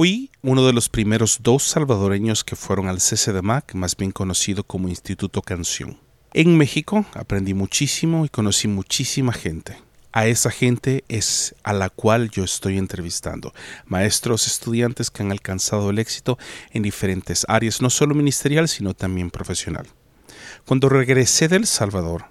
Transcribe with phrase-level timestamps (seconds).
[0.00, 4.88] Fui uno de los primeros dos salvadoreños que fueron al CCDMAC, más bien conocido como
[4.88, 5.98] Instituto Canción.
[6.32, 9.76] En México aprendí muchísimo y conocí muchísima gente.
[10.12, 13.52] A esa gente es a la cual yo estoy entrevistando,
[13.84, 16.38] maestros, estudiantes que han alcanzado el éxito
[16.70, 19.86] en diferentes áreas, no solo ministerial, sino también profesional.
[20.66, 22.29] Cuando regresé del Salvador,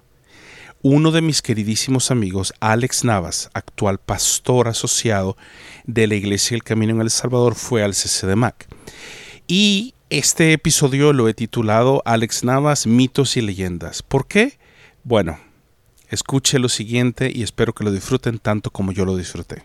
[0.82, 5.36] uno de mis queridísimos amigos, Alex Navas, actual pastor asociado
[5.84, 8.66] de la Iglesia del Camino en El Salvador, fue al CCDMAC.
[9.46, 14.02] Y este episodio lo he titulado Alex Navas, mitos y leyendas.
[14.02, 14.58] ¿Por qué?
[15.04, 15.38] Bueno,
[16.08, 19.62] escuche lo siguiente y espero que lo disfruten tanto como yo lo disfruté.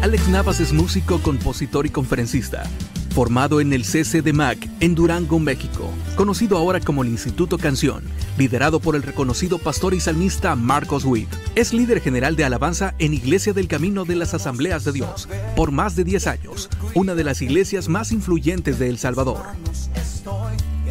[0.00, 2.68] Alex Navas es músico, compositor y conferencista
[3.12, 8.02] formado en el CC de Mac en Durango, México, conocido ahora como el Instituto Canción,
[8.38, 11.28] liderado por el reconocido pastor y salmista Marcos Witt.
[11.54, 15.70] Es líder general de alabanza en Iglesia del Camino de las Asambleas de Dios por
[15.70, 19.42] más de 10 años, una de las iglesias más influyentes de El Salvador.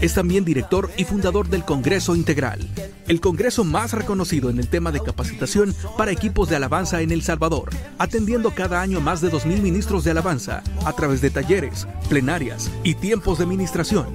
[0.01, 2.67] Es también director y fundador del Congreso Integral,
[3.07, 7.21] el congreso más reconocido en el tema de capacitación para equipos de alabanza en El
[7.21, 12.71] Salvador, atendiendo cada año más de 2.000 ministros de alabanza a través de talleres, plenarias
[12.83, 14.07] y tiempos de ministración,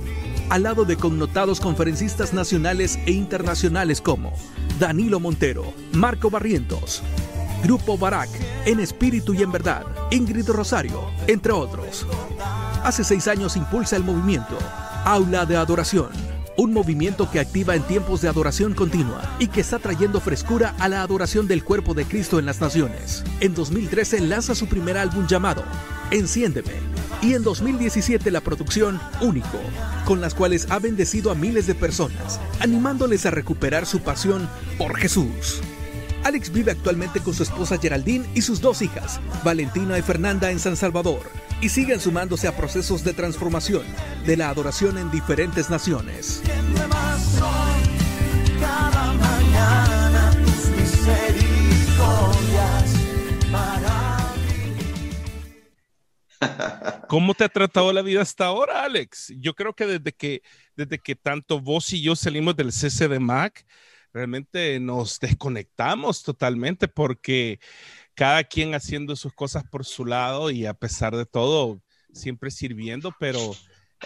[0.49, 4.33] al lado de connotados conferencistas nacionales e internacionales como
[4.81, 7.05] Danilo Montero, Marco Barrientos,
[7.63, 8.31] Grupo Barak,
[8.65, 12.05] En Espíritu y en Verdad, Ingrid Rosario, entre otros.
[12.83, 14.59] Hace seis años impulsa el movimiento
[15.07, 16.09] Aula de Adoración,
[16.57, 20.89] un movimiento que activa en tiempos de adoración continua y que está trayendo frescura a
[20.89, 23.23] la adoración del cuerpo de Cristo en las naciones.
[23.39, 25.63] En 2013 lanza su primer álbum llamado
[26.11, 26.73] Enciéndeme
[27.23, 29.61] y en 2017 la producción Único,
[30.07, 34.97] con las cuales ha bendecido a miles de personas, animándoles a recuperar su pasión por
[34.97, 35.63] Jesús.
[36.27, 40.59] Alex vive actualmente con su esposa Geraldine y sus dos hijas, Valentina y Fernanda, en
[40.59, 43.85] San Salvador y siguen sumándose a procesos de transformación
[44.27, 46.43] de la adoración en diferentes naciones.
[57.07, 59.33] ¿Cómo te ha tratado la vida hasta ahora, Alex?
[59.39, 60.43] Yo creo que desde que,
[60.75, 63.65] desde que tanto vos y yo salimos del CC de Mac,
[64.17, 67.61] realmente nos desconectamos totalmente porque
[68.15, 71.83] cada quien haciendo sus cosas por su lado y a pesar de todo,
[72.15, 73.39] siempre sirviendo, pero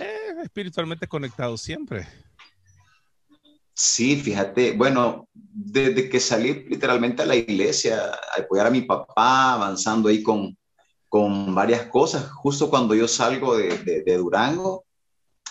[0.00, 2.08] eh, espiritualmente conectado siempre.
[3.72, 9.54] Sí, fíjate, bueno, desde que salí literalmente a la iglesia, a apoyar a mi papá,
[9.54, 10.58] avanzando ahí con,
[11.08, 14.84] con varias cosas, justo cuando yo salgo de, de, Durango,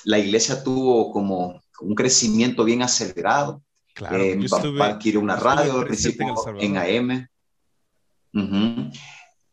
[0.03, 3.63] la iglesia tuvo como un crecimiento bien acelerado.
[3.99, 7.27] Claro, eh, mi papá adquirió una radio, en, en AM.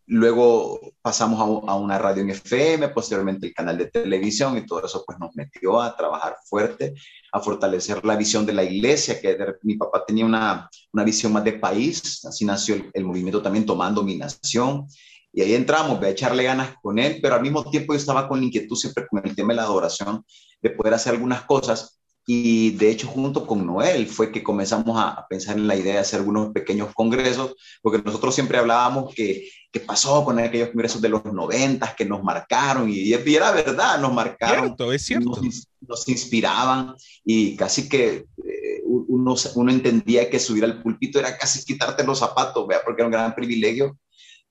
[0.08, 5.02] Luego pasamos a, una radio en FM, posteriormente el canal de televisión y todo eso
[5.04, 6.94] pues nos metió a trabajar fuerte,
[7.32, 11.42] a fortalecer la visión de la iglesia, que mi papá tenía una, una visión más
[11.42, 14.86] de país, así nació el, movimiento también tomando mi nación.
[15.32, 18.28] Y ahí entramos, voy a echarle ganas con él, pero al mismo tiempo yo estaba
[18.28, 20.24] con la inquietud siempre con el tema de la adoración,
[20.62, 25.24] de poder hacer algunas cosas y de hecho, junto con Noel fue que comenzamos a,
[25.30, 29.78] pensar en la idea de hacer algunos pequeños congresos, porque nosotros siempre hablábamos que, que
[29.78, 34.74] pasó con aquellos congresos de los noventas que nos marcaron, y, era verdad, nos marcaron.
[34.92, 35.40] es cierto.
[35.88, 41.64] Nos, inspiraban y casi que eh, uno, uno entendía que subir al púlpito era casi
[41.64, 42.80] quitarte los zapatos, ¿vea?
[42.84, 43.96] porque era un gran privilegio.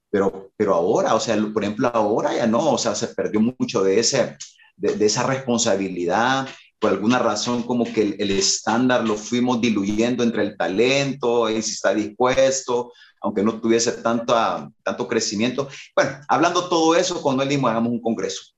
[0.10, 3.84] Pero, pero ahora, o sea, por ejemplo, ahora ya no, o sea, se perdió mucho
[3.84, 4.38] de, ese,
[4.78, 6.48] de, de esa responsabilidad
[6.86, 11.72] por alguna razón como que el, estándar lo fuimos diluyendo entre el talento y si
[11.72, 14.36] está dispuesto, aunque no tuviese tanto,
[14.84, 15.68] tanto crecimiento.
[15.96, 18.54] Bueno, hablando todo eso, cuando él dijo, hagamos un congreso,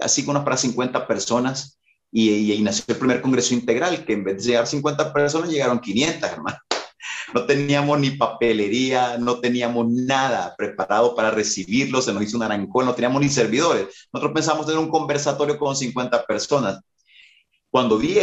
[0.00, 1.78] así con unas para 50 personas,
[2.10, 5.78] y, y, nació el primer congreso integral, que en vez de llegar 50 personas, llegaron
[5.78, 6.56] 500, hermano.
[7.34, 12.86] No teníamos ni papelería, no teníamos nada preparado para recibirlo, se nos hizo un arancón,
[12.86, 14.08] no teníamos ni servidores.
[14.14, 16.80] Nosotros pensamos tener un conversatorio con 50 personas
[17.76, 18.16] cuando vi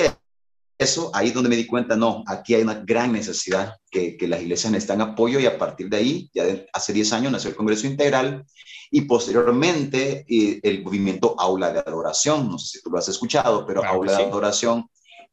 [0.80, 4.28] eso, ahí es donde me di cuenta, no, aquí hay una gran necesidad, que, que
[4.28, 7.56] las iglesias necesitan apoyo y a partir de ahí, ya hace 10 años nació el
[7.56, 8.44] Congreso Integral
[8.90, 13.64] y posteriormente eh, el movimiento Aula de Adoración, no sé si tú lo has escuchado,
[13.68, 14.90] pero Aula de Adoración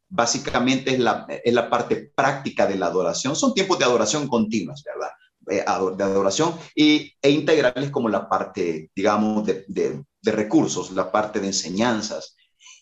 [0.07, 4.83] básicamente es la, es la parte práctica de la adoración, son tiempos de adoración continuas,
[4.83, 5.09] ¿verdad?
[5.49, 11.11] Eh, de adoración y, e integrales como la parte, digamos, de, de, de recursos, la
[11.11, 12.35] parte de enseñanzas,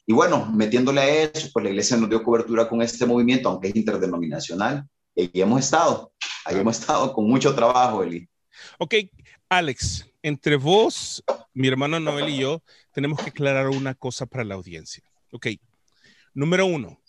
[0.09, 3.67] y bueno, metiéndole a eso, pues la iglesia nos dio cobertura con este movimiento, aunque
[3.67, 4.83] es interdenominacional,
[5.15, 6.11] y hemos estado.
[6.45, 8.27] ahí hemos estado con mucho trabajo, Eli.
[8.79, 8.95] Ok,
[9.49, 11.23] Alex, entre vos,
[11.53, 15.03] mi hermano Noel y yo, tenemos que aclarar una cosa para la audiencia.
[15.31, 15.45] Ok,
[16.33, 16.99] número uno,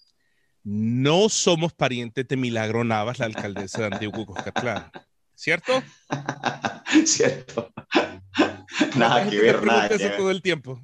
[0.63, 4.93] no somos parientes de Milagro Navas, la alcaldesa de Antiguo Cuscatlán,
[5.35, 5.83] ¿cierto?
[7.07, 7.73] Cierto.
[8.95, 10.17] nada que ver, nada que ver.
[10.19, 10.83] todo el tiempo.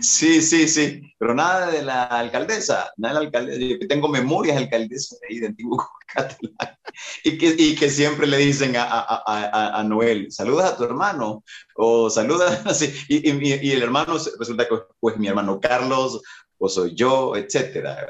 [0.00, 3.60] Sí, sí, sí, pero nada de la alcaldesa, nada de la alcaldesa.
[3.60, 6.76] Yo tengo memorias de alcaldesa ahí de Antiguo Catalán
[7.24, 10.84] y que, y que siempre le dicen a, a, a, a, Noel, saludas a tu
[10.84, 11.44] hermano
[11.74, 12.92] o saludas así.
[13.08, 16.20] Y, y, y, el hermano resulta que pues mi hermano Carlos
[16.58, 18.06] o soy yo, etcétera.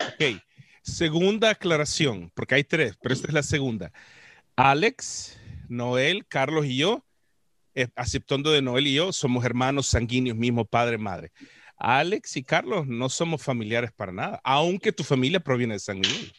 [0.00, 0.40] Ok,
[0.82, 3.92] segunda aclaración, porque hay tres, pero esta es la segunda.
[4.56, 5.38] Alex,
[5.68, 7.04] Noel, Carlos y yo
[7.74, 11.32] eh, aceptando de Noel y yo, somos hermanos sanguíneos, mismo padre, madre.
[11.76, 16.32] Alex y Carlos no somos familiares para nada, aunque tu familia proviene de San Miguel.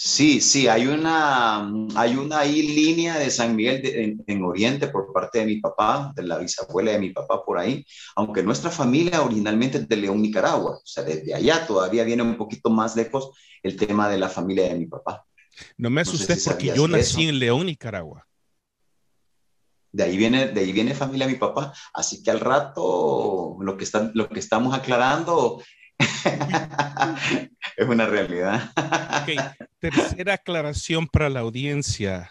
[0.00, 3.82] Sí, sí, hay una, hay una ahí línea de San Miguel
[4.28, 7.84] en, Oriente por parte de mi papá, de la bisabuela de mi papá por ahí,
[8.14, 12.36] aunque nuestra familia originalmente es de León, Nicaragua, o sea, desde allá todavía viene un
[12.36, 15.26] poquito más lejos el tema de la familia de mi papá.
[15.76, 18.24] No me asustes porque yo nací en León, Nicaragua.
[19.90, 21.72] De ahí viene, de ahí viene familia mi papá.
[21.94, 25.62] Así que al rato lo que, está, lo que estamos aclarando
[27.76, 28.72] es una realidad.
[29.78, 32.30] Tercera aclaración para la audiencia.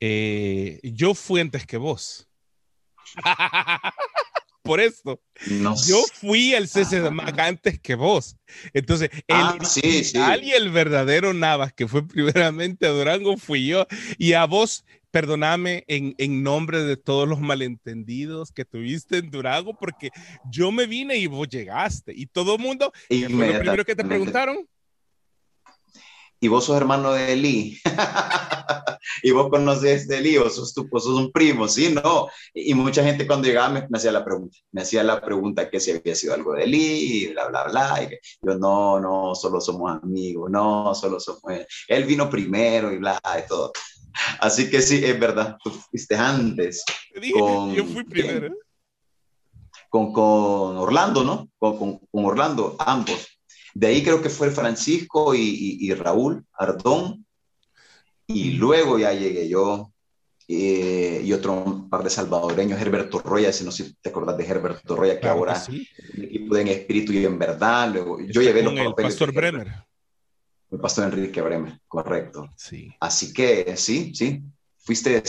[0.00, 2.28] Eh, yo fui antes que vos.
[4.62, 5.22] Por esto.
[5.86, 8.36] yo fui al CC de Mac antes que vos.
[8.74, 10.02] Entonces, el ah, sí,
[10.42, 13.86] y el verdadero Navas, que fue primeramente a Durango, fui yo.
[14.18, 19.74] Y a vos perdóname en, en, nombre de todos los malentendidos que tuviste en Durango,
[19.74, 20.10] porque
[20.50, 22.12] yo me vine y vos llegaste.
[22.14, 24.66] Y todo el mundo, ¿qué fue lo primero que te preguntaron?
[26.40, 27.80] Y vos sos hermano de Eli.
[29.24, 31.92] y vos conoces de Eli, vos sos, tú, sos un primo, ¿sí?
[31.92, 32.28] No.
[32.54, 34.56] Y, mucha gente cuando llegaba me, hacía la pregunta.
[34.70, 38.02] Me hacía la pregunta que si había sido algo de Eli, y bla, bla, bla.
[38.04, 41.42] Y yo, no, no, solo somos amigos, no, solo somos...
[41.88, 43.72] Él vino primero y bla, y todo.
[44.40, 46.84] Así que sí, es verdad, tú fuiste antes.
[47.38, 48.54] con, yo fui primero.
[49.88, 51.48] Con, con, Orlando, ¿no?
[51.58, 53.38] Con, con, Orlando, ambos.
[53.74, 57.24] De ahí creo que fue Francisco y, y, Raúl Ardón.
[58.26, 59.92] Y luego ya llegué yo
[60.46, 64.46] eh, y otro par de salvadoreños, Herberto Roya, si no sé si te acordás de
[64.46, 65.86] Herberto Roya, que ahora sí.
[66.14, 67.92] el equipo de En Espíritu y en Verdad.
[67.92, 69.87] Luego, yo llevé los el Pastor Bremer.
[70.70, 72.50] El pastor Enrique Bremer, correcto.
[72.56, 72.94] Sí.
[73.00, 74.42] Así que sí, sí,
[74.78, 75.22] fuiste,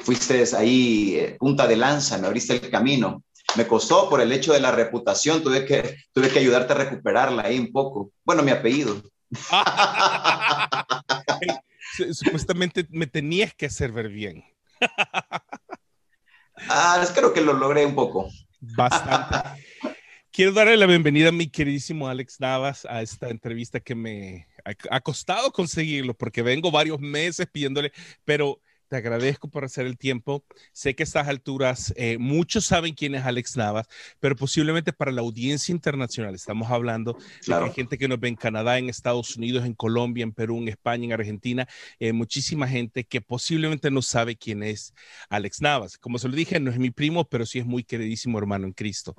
[0.00, 3.22] fuiste ahí eh, punta de lanza, me abriste el camino.
[3.56, 7.44] Me costó por el hecho de la reputación, tuve que, tuve que ayudarte a recuperarla
[7.44, 8.10] ahí un poco.
[8.24, 9.00] Bueno, mi apellido.
[12.12, 14.44] Supuestamente me tenías que hacer ver bien.
[16.68, 18.28] ah, creo que lo logré un poco.
[18.60, 19.62] Bastante.
[20.32, 25.00] Quiero darle la bienvenida a mi queridísimo Alex Navas a esta entrevista que me ha,
[25.00, 27.92] costado conseguirlo porque vengo varios meses pidiéndole,
[28.24, 28.60] pero
[28.94, 30.44] te agradezco por hacer el tiempo.
[30.72, 33.88] Sé que a estas alturas eh, muchos saben quién es Alex Navas,
[34.20, 38.28] pero posiblemente para la audiencia internacional estamos hablando de que hay gente que nos ve
[38.28, 41.66] en Canadá, en Estados Unidos, en Colombia, en Perú, en España, en Argentina,
[41.98, 44.94] eh, muchísima gente que posiblemente no sabe quién es
[45.28, 45.98] Alex Navas.
[45.98, 48.74] Como se lo dije, no es mi primo, pero sí es muy queridísimo hermano en
[48.74, 49.16] Cristo.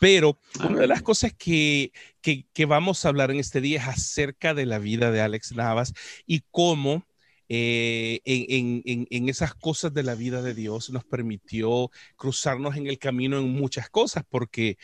[0.00, 1.92] Pero una de las cosas que,
[2.22, 5.52] que, que vamos a hablar en este día es acerca de la vida de Alex
[5.52, 5.92] Navas
[6.26, 7.04] y cómo
[7.48, 13.38] eh, en, esas cosas de la vida de Dios nos permitió cruzarnos en el camino
[13.38, 14.78] en muchas cosas, porque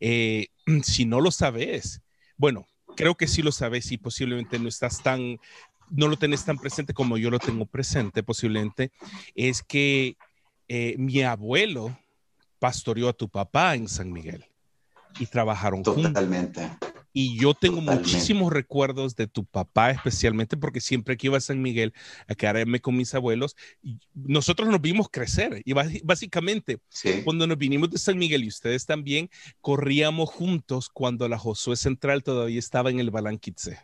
[0.00, 0.48] eh,
[0.82, 2.02] si no lo sabes,
[2.36, 5.38] bueno, creo que sí lo sabes y posiblemente no estás tan,
[5.90, 8.92] no lo tenés tan presente como yo lo tengo presente, posiblemente,
[9.34, 10.16] es que
[10.68, 11.98] eh, mi abuelo
[12.58, 14.44] pastoreó a tu papá en San Miguel
[15.18, 16.70] y trabajaron Totalmente.
[17.12, 21.60] Y yo tengo muchísimos recuerdos de tu papá, especialmente porque siempre que iba a San
[21.60, 21.92] Miguel
[22.28, 23.56] a quedarme con mis abuelos,
[24.14, 25.62] nosotros nos vimos crecer.
[25.64, 26.78] Y básicamente,
[27.24, 29.28] cuando nos vinimos de San Miguel y ustedes también,
[29.60, 33.78] corríamos juntos cuando la Josué Central todavía estaba en el Balanquitze.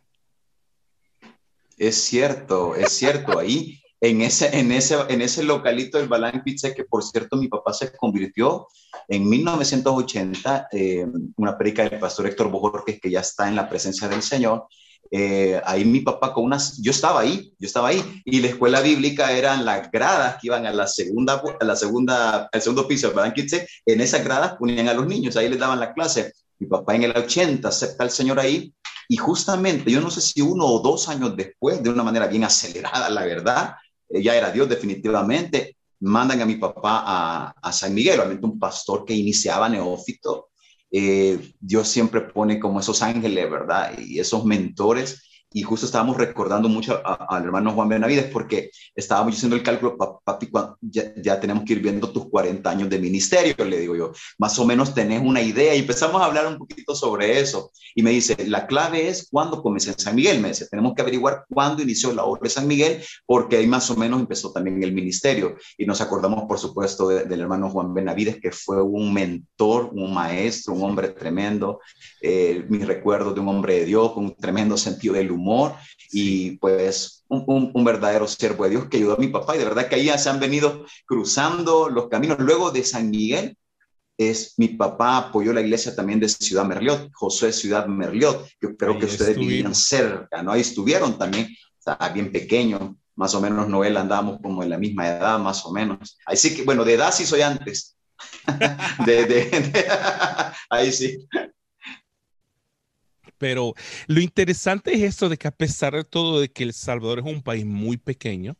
[1.76, 3.38] Es cierto, es cierto.
[3.38, 7.48] Ahí en ese, en ese, en ese localito del Balán Pizza, que por cierto mi
[7.48, 8.68] papá se convirtió
[9.08, 14.08] en 1980, eh, una perica del pastor Héctor Bojorquez, que ya está en la presencia
[14.08, 14.66] del Señor.
[15.10, 18.80] Eh, ahí mi papá con unas, yo estaba ahí, yo estaba ahí, y la escuela
[18.80, 23.06] bíblica eran las gradas que iban a la segunda, a la segunda, al segundo piso
[23.06, 26.32] del Balán en esas gradas ponían a los niños, ahí les daban la clase.
[26.58, 28.74] Mi papá en el 80 acepta al Señor ahí
[29.08, 32.44] y justamente, yo no sé si uno o dos años después, de una manera bien
[32.44, 33.76] acelerada, la verdad,
[34.08, 39.04] ya era Dios definitivamente, mandan a mi papá a, a San Miguel, obviamente un pastor
[39.04, 40.48] que iniciaba neófito.
[40.90, 43.98] Eh, Dios siempre pone como esos ángeles, ¿verdad?
[43.98, 49.56] Y esos mentores y justo estábamos recordando mucho al hermano Juan Benavides porque estábamos haciendo
[49.56, 50.50] el cálculo, papi,
[50.80, 54.58] ya, ya, tenemos que ir viendo tus 40 años de ministerio, le digo yo, más
[54.58, 57.70] o menos tenés una idea y empezamos a hablar un poquito sobre eso.
[57.94, 61.02] Y me dice, la clave es cuándo comencé en San Miguel, me dice, tenemos que
[61.02, 64.82] averiguar cuándo inició la obra de San Miguel porque ahí más o menos empezó también
[64.82, 69.90] el ministerio y nos acordamos por supuesto del hermano Juan Benavides que fue un mentor,
[69.92, 71.80] un maestro, un hombre tremendo,
[72.20, 75.74] eh, mis recuerdos de un hombre de Dios con un tremendo sentido del humor
[76.10, 79.64] y pues un, un, verdadero siervo de Dios que ayudó a mi papá y de
[79.64, 82.38] verdad que ahí ya se han venido cruzando los caminos.
[82.38, 83.56] Luego de San Miguel,
[84.18, 88.98] es mi papá apoyó la iglesia también de Ciudad Merliot, José Ciudad Merliot, que creo
[88.98, 90.52] que ustedes vivían cerca, ¿no?
[90.52, 95.08] Ahí estuvieron también, estaba bien pequeño, más o menos Noel andábamos como en la misma
[95.08, 96.18] edad, más o menos.
[96.24, 97.96] Así que, bueno, de edad sí soy antes.
[99.06, 99.82] de,
[100.70, 101.26] ahí sí.
[103.38, 103.74] Pero
[104.06, 107.26] lo interesante es esto de que a pesar de todo, de que El Salvador es
[107.26, 108.56] un país muy pequeño,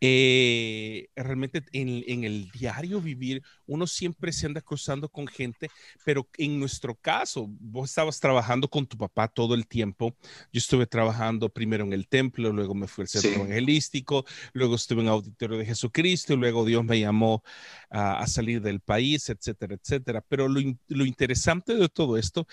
[0.00, 5.68] eh, realmente en, el diario vivir uno siempre se anda cruzando con gente,
[6.04, 10.16] pero en nuestro caso, vos estabas trabajando con tu papá todo el tiempo.
[10.52, 15.02] Yo estuve trabajando primero en el templo, luego me fui al centro evangelístico, luego estuve
[15.02, 17.42] en Auditorio de Jesucristo, y luego Dios me llamó
[17.90, 20.24] a, salir del país, etcétera, etcétera.
[20.28, 22.46] Pero lo, lo interesante de todo esto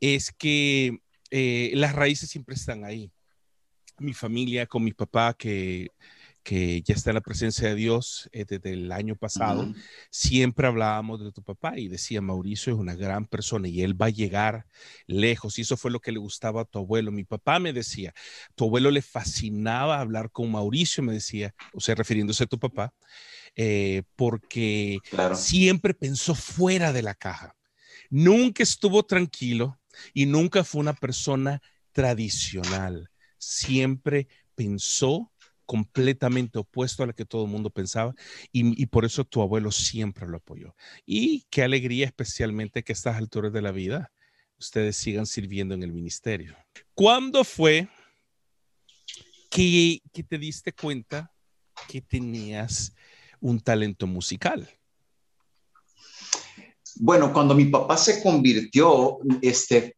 [0.00, 1.00] es que
[1.30, 3.12] eh, las raíces siempre están ahí.
[3.98, 5.90] Mi familia con mi papá, que,
[6.46, 9.74] que ya está en la presencia de Dios eh, desde el año pasado,
[10.10, 14.06] siempre hablábamos de tu papá y decía, Mauricio es una gran persona y él va
[14.06, 14.64] a llegar
[15.08, 15.58] lejos.
[15.58, 17.10] Y eso fue lo que le gustaba a tu abuelo.
[17.10, 18.14] Mi papá me decía,
[18.54, 22.94] tu abuelo le fascinaba hablar con Mauricio, me decía, o sea, refiriéndose a tu papá,
[23.56, 25.00] eh, porque
[25.34, 27.56] siempre pensó fuera de la caja.
[28.08, 29.80] Nunca estuvo tranquilo
[30.14, 31.60] y nunca fue una persona
[31.90, 33.10] tradicional.
[33.36, 35.32] Siempre pensó
[35.66, 38.14] completamente opuesto a lo que todo el mundo pensaba
[38.52, 40.74] y, por eso tu abuelo siempre lo apoyó.
[41.04, 44.12] Y qué alegría especialmente que a estas alturas de la vida
[44.58, 46.56] ustedes sigan sirviendo en el ministerio.
[46.94, 47.88] ¿Cuándo fue
[49.50, 51.32] que, que te diste cuenta
[51.88, 52.94] que tenías
[53.40, 54.68] un talento musical?
[56.98, 59.96] Bueno, cuando mi papá se convirtió, este,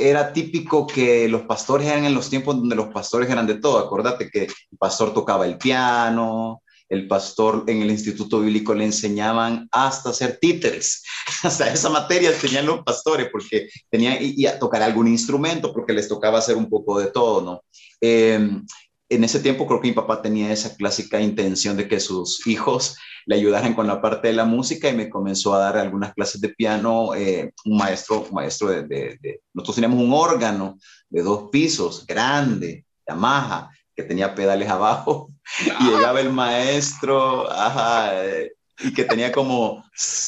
[0.00, 3.56] eh, era típico que los pastores eran en los tiempos donde los pastores eran de
[3.56, 3.78] todo.
[3.78, 9.68] Acuérdate que el pastor tocaba el piano, el pastor en el instituto bíblico le enseñaban
[9.70, 11.04] hasta hacer títeres.
[11.44, 16.08] Hasta esa materia tenían los pastores porque tenían y, a tocar algún instrumento porque les
[16.08, 17.62] tocaba hacer un poco de todo, ¿no?
[18.00, 18.66] Em,
[19.10, 22.96] en ese tiempo creo que mi papá tenía esa clásica intención de que sus hijos
[23.26, 26.40] le ayudaran con la parte de la música y me comenzó a dar algunas clases
[26.40, 32.84] de piano, eh, un maestro, maestro de, nosotros teníamos un órgano de dos pisos, grande,
[33.06, 35.32] Yamaha, que tenía pedales abajo
[35.80, 39.84] y llegaba el maestro, ajá, eh, y que tenía como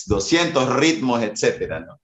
[0.07, 2.02] 200 ritmos, etcétera, ¿no?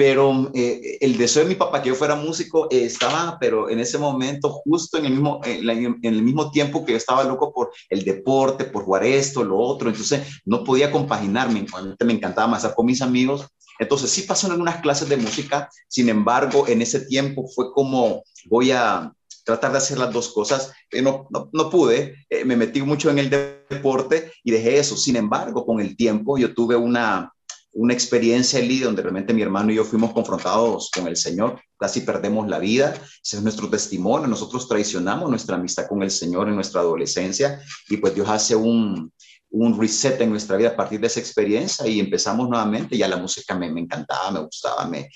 [0.00, 3.80] Pero eh, el deseo de mi papá que yo fuera músico eh, estaba, pero en
[3.80, 7.70] ese momento, justo en el, mismo, en, el mismo tiempo que yo estaba loco por
[7.90, 11.66] el deporte, por jugar esto, lo otro, entonces no podía compaginarme,
[12.02, 13.46] me encantaba más con mis amigos,
[13.78, 18.24] entonces sí pasó en algunas clases de música, sin embargo, en ese tiempo fue como,
[18.46, 19.12] voy a
[19.44, 23.18] tratar de hacer las dos cosas, eh, no, no, no, pude, me metí mucho en
[23.18, 27.34] el deporte y dejé eso, sin embargo, con el tiempo yo tuve una
[27.72, 32.00] una experiencia, Eli, donde realmente mi hermano y yo fuimos confrontados con el Señor, casi
[32.00, 36.56] perdemos la vida, ese es nuestro testimonio, nosotros traicionamos nuestra amistad con el Señor en
[36.56, 39.12] nuestra adolescencia y pues Dios hace un,
[39.50, 43.16] un reset en nuestra vida a partir de esa experiencia y empezamos nuevamente, ya la
[43.16, 45.08] música me, me encantaba, me gustaba, me,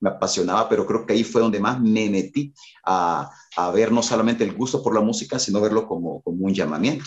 [0.00, 2.52] me apasionaba, pero creo que ahí fue donde más me metí
[2.84, 6.52] a, a ver no solamente el gusto por la música, sino verlo como, como un
[6.52, 7.04] llamamiento.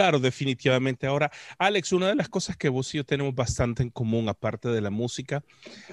[0.00, 1.06] Claro, definitivamente.
[1.06, 4.70] Ahora, Alex, una de las cosas que vos y yo tenemos bastante en común, aparte
[4.70, 5.44] de la música,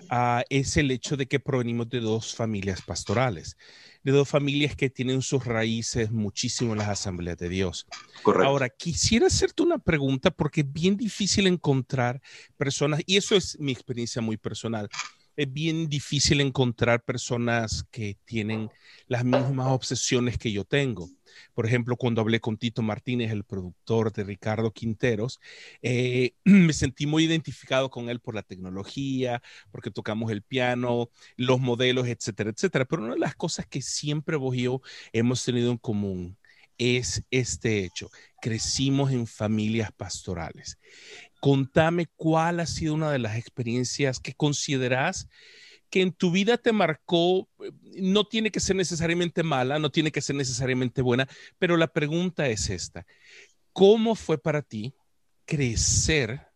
[0.09, 3.57] ah, es el hecho de que provenimos de dos familias pastorales,
[4.03, 7.85] de dos familias que tienen sus raíces muchísimo en las asambleas de Dios.
[8.23, 8.47] Correcto.
[8.47, 12.21] Ahora, quisiera hacerte una pregunta porque es bien difícil encontrar
[12.55, 14.87] personas, y eso es mi experiencia muy personal,
[15.35, 18.69] es bien difícil encontrar personas que tienen
[19.07, 21.09] las mismas obsesiones que yo tengo.
[21.53, 25.39] Por ejemplo, cuando hablé con Tito Martínez, el productor de Ricardo Quinteros,
[25.81, 29.41] eh, me sentí muy identificado con él por la tecnología,
[29.71, 32.85] porque tocamos el piano, los modelos, etcétera, etcétera.
[32.85, 34.81] Pero una de las cosas que siempre vos y yo
[35.13, 36.37] hemos tenido en común
[36.77, 38.09] es este hecho.
[38.41, 40.77] Crecimos en familias pastorales.
[41.39, 45.27] Contame cuál ha sido una de las experiencias que consideras
[45.89, 50.11] que en tu vida te marcó, eh, no tiene que ser necesariamente mala, no tiene
[50.11, 51.27] que ser necesariamente buena,
[51.59, 53.05] pero la pregunta es esta.
[53.73, 54.93] ¿Cómo fue para ti
[55.45, 56.47] crecer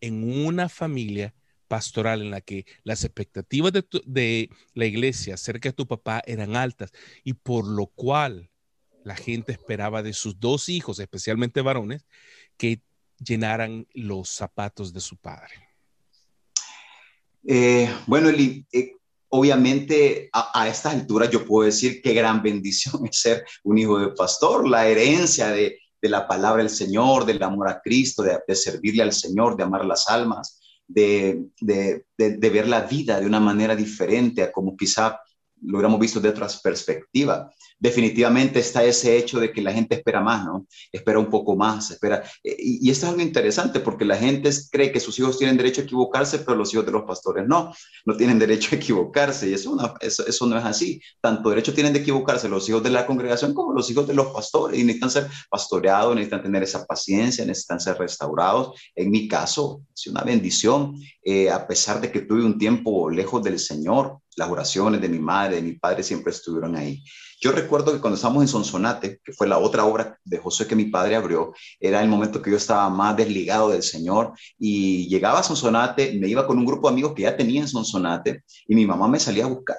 [0.00, 1.34] en una familia
[1.68, 6.56] pastoral en la que las expectativas de, de, la iglesia acerca de tu papá eran
[6.56, 6.90] altas
[7.22, 8.50] y por lo cual
[9.04, 12.06] la gente esperaba de sus dos hijos, especialmente varones,
[12.56, 12.82] que
[13.18, 15.69] llenaran los zapatos de su padre?
[17.46, 18.92] Eh, bueno, Eli, eh,
[19.28, 24.08] obviamente a, estas alturas yo puedo decir qué gran bendición es ser un hijo de
[24.08, 29.12] pastor, la herencia de, la palabra del Señor, del amor a Cristo, de, servirle al
[29.12, 34.50] Señor, de amar las almas, de, de, ver la vida de una manera diferente a
[34.50, 35.20] como quizá
[35.62, 40.20] lo hubiéramos visto de otras perspectivas definitivamente está ese hecho de que la gente espera
[40.20, 40.66] más, ¿no?
[40.92, 42.22] Espera un poco más, espera.
[42.44, 45.80] Eh, y, esto es algo interesante porque la gente cree que sus hijos tienen derecho
[45.80, 49.48] a equivocarse, pero los hijos de los pastores no, no tienen derecho a equivocarse.
[49.48, 51.00] Y eso no, es así.
[51.22, 54.26] Tanto derecho tienen de equivocarse los hijos de la congregación como los hijos de los
[54.26, 54.78] pastores.
[54.78, 58.78] Y necesitan ser pastoreados, necesitan tener esa paciencia, necesitan ser restaurados.
[58.94, 63.42] En mi caso, es una bendición, eh, a pesar de que tuve un tiempo lejos
[63.42, 67.02] del Señor, las oraciones de mi madre, de mi padre siempre estuvieron ahí.
[67.40, 70.76] Yo recuerdo que cuando estábamos en Sonsonate, que fue la otra obra de José que
[70.76, 75.40] mi padre abrió, era el momento que yo estaba más desligado del Señor y llegaba
[75.40, 78.86] a Sonsonate, me iba con un grupo de amigos que ya tenían Sonsonate y mi
[78.86, 79.78] mamá me salía a buscar.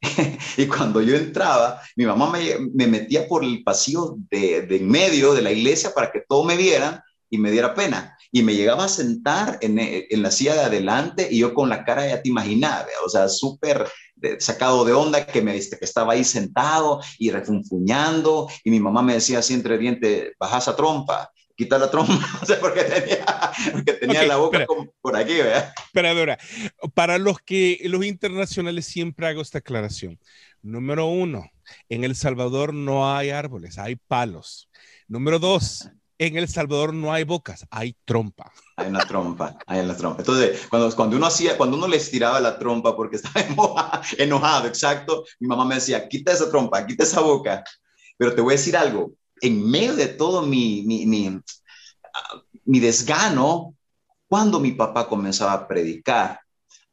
[0.56, 4.88] y cuando yo entraba, mi mamá me, me metía por el pasillo de, de, en
[4.88, 8.16] medio de la iglesia para que todo me vieran y me diera pena.
[8.32, 11.84] Y me llegaba a sentar en, en la silla de adelante y yo con la
[11.84, 13.86] cara ya te imaginaba, o sea, súper
[14.38, 19.14] sacado de onda que me que estaba ahí sentado y refunfuñando y mi mamá me
[19.14, 23.24] decía así entre dientes, baja esa trompa, quita la trompa, no sé por qué tenía,
[23.72, 24.64] porque tenía la boca
[25.00, 25.72] por aquí, ¿verdad?
[25.92, 26.38] Pero ahora,
[26.94, 30.18] para los que los internacionales siempre hago esta aclaración.
[30.62, 31.50] Número uno,
[31.88, 34.68] en El Salvador no hay árboles, hay palos.
[35.08, 35.88] Número dos,
[36.26, 38.52] en El Salvador no hay bocas, hay trompa.
[38.76, 40.20] Hay una trompa, hay una trompa.
[40.20, 43.44] Entonces, cuando, cuando uno hacía, cuando uno le estiraba la trompa porque estaba
[44.18, 47.64] enojado, exacto, mi mamá me decía, quita esa trompa, quita esa boca.
[48.16, 51.40] Pero te voy a decir algo, en medio de todo mi, mi, mi,
[52.64, 53.74] mi desgano,
[54.28, 56.40] cuando mi papá comenzaba a predicar,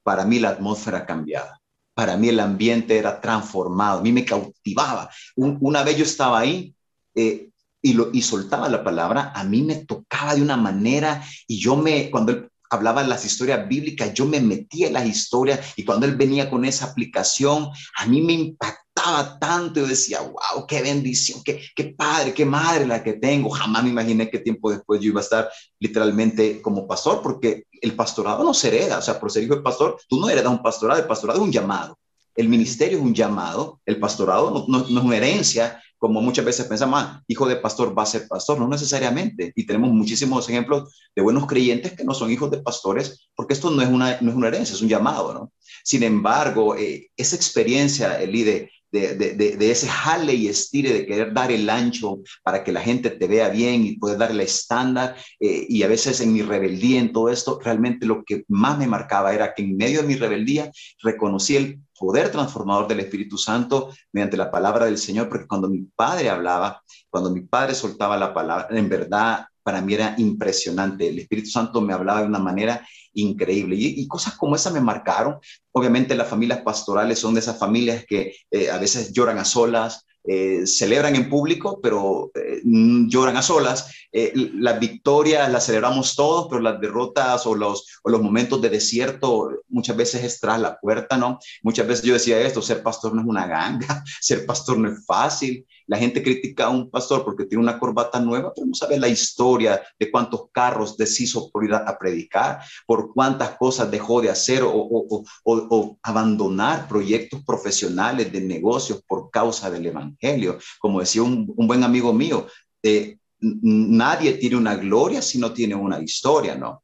[0.02, 1.60] para mí la atmósfera cambiaba.
[1.94, 5.10] Para mí el ambiente era transformado, a mí me cautivaba.
[5.36, 6.74] una vez yo estaba ahí,
[7.14, 7.50] eh,
[7.82, 11.76] y, lo, y soltaba la palabra, a mí me tocaba de una manera y yo
[11.76, 16.06] me, cuando él hablaba las historias bíblicas, yo me metía en las historias y cuando
[16.06, 21.42] él venía con esa aplicación, a mí me impactaba tanto, yo decía, wow, qué bendición,
[21.44, 23.50] qué, qué padre, qué madre la que tengo.
[23.50, 27.96] Jamás me imaginé qué tiempo después yo iba a estar literalmente como pastor, porque el
[27.96, 30.62] pastorado no se hereda, o sea, por ser hijo de pastor, tú no heredas un
[30.62, 31.98] pastorado, el pastorado es un llamado.
[32.36, 36.46] El ministerio es un llamado, el pastorado no, no, no es una herencia, como muchas
[36.46, 39.52] veces pensamos, ah, hijo de pastor va a ser pastor, no necesariamente.
[39.56, 43.70] Y tenemos muchísimos ejemplos de buenos creyentes que no son hijos de pastores, porque esto
[43.70, 45.52] no es una, no es una herencia, es un llamado, ¿no?
[45.84, 51.06] Sin embargo, eh, esa experiencia, el de, de, de, de, ese jale y estire, de
[51.06, 55.16] querer dar el ancho para que la gente te vea bien y poder darle estándar.
[55.40, 58.88] Eh, y a veces en mi rebeldía, en todo esto, realmente lo que más me
[58.88, 60.72] marcaba era que en medio de mi rebeldía
[61.04, 65.82] reconocí el poder transformador del Espíritu Santo mediante la palabra del Señor, porque cuando mi
[65.96, 71.08] padre hablaba, cuando mi padre soltaba la palabra, en verdad para mí era impresionante.
[71.08, 73.76] El Espíritu Santo me hablaba de una manera increíble.
[73.78, 75.38] Y, cosas como esa me marcaron.
[75.74, 80.08] Obviamente las familias pastorales son de esas familias que eh, a veces lloran a solas,
[80.24, 83.94] eh, celebran en público, pero eh, lloran a solas.
[84.12, 89.52] las victorias las celebramos todos, pero las derrotas o los, o los momentos de desierto
[89.68, 91.38] muchas veces es tras la puerta, ¿no?
[91.62, 95.06] Muchas veces yo decía esto, ser pastor no es una ganga, ser pastor no es
[95.06, 95.64] fácil.
[95.90, 99.08] La gente critica a un pastor porque tiene una corbata nueva, pero no sabe la
[99.08, 104.62] historia de cuántos carros deshizo por ir a, predicar, por cuántas cosas dejó de hacer
[104.64, 110.60] o, abandonar proyectos profesionales de negocios por causa del Evangelio.
[110.78, 112.46] Como decía un, buen amigo mío,
[112.84, 116.84] eh, nadie tiene una gloria si no tiene una historia, ¿no?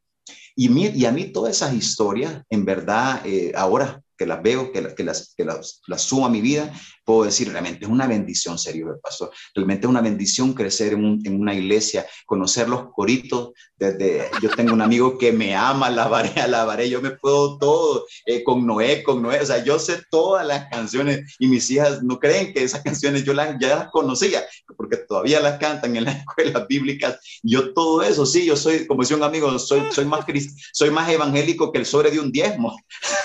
[0.56, 5.34] Y, a mí todas esas historias, en verdad, eh, ahora que las veo, que, las,
[5.36, 6.74] que las, sumo a mi vida,
[7.06, 9.32] puedo decir, realmente es una bendición, serio, pastor.
[9.54, 13.52] Realmente es una bendición crecer en, en, una iglesia, conocer los coritos.
[13.78, 18.44] Desde, yo tengo un amigo que me ama, alabaré, alabaré, yo me puedo todo, eh,
[18.44, 22.20] con Noé, con Noé, o sea, yo sé todas las canciones y mis hijas no
[22.20, 24.44] creen que esas canciones yo las, ya las conocía,
[24.76, 27.20] porque todavía las cantan en las escuelas bíblicas.
[27.44, 30.26] Yo todo eso, sí, yo soy, como decía un amigo, soy, soy, más,
[30.74, 32.76] soy más evangélico que el sobre de un diezmo.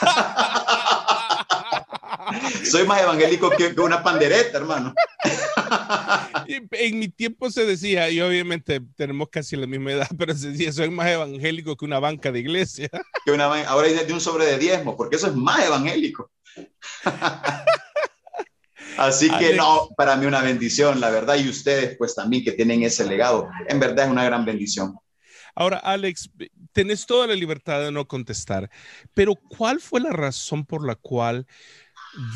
[2.70, 4.94] Soy más evangélico que, una pandereta, hermano.
[6.46, 10.72] en mi tiempo se decía, y obviamente tenemos casi la misma edad, pero se decía,
[10.72, 12.88] soy más evangélico que una banca de iglesia.
[13.24, 16.30] Que una, ahora dice de un sobre de diezmo, porque eso es más evangélico.
[18.96, 22.82] Así que no, para mí una bendición, la verdad, y ustedes pues también que tienen
[22.82, 24.96] ese legado, en verdad es una gran bendición.
[25.54, 26.30] Ahora, Alex,
[26.72, 28.70] tenés toda la libertad de no contestar,
[29.12, 31.46] pero ¿cuál fue la razón por la cual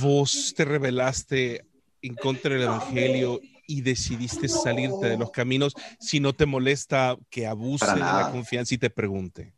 [0.00, 1.66] vos te rebelaste
[2.02, 7.46] en contra del Evangelio y decidiste salirte de los caminos si no te molesta que
[7.46, 9.54] abuse de la confianza y te pregunte?